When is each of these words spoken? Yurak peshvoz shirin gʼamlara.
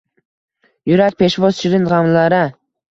Yurak 0.93 1.21
peshvoz 1.21 1.61
shirin 1.61 1.89
gʼamlara. 1.95 2.45